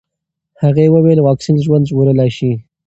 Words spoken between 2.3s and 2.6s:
شي.